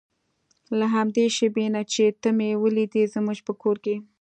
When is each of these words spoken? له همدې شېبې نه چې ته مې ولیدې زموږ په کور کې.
له 0.79 0.85
همدې 0.95 1.25
شېبې 1.35 1.65
نه 1.75 1.81
چې 1.91 2.03
ته 2.21 2.29
مې 2.37 2.49
ولیدې 2.63 3.03
زموږ 3.15 3.37
په 3.47 3.53
کور 3.61 3.75
کې. 3.83 3.95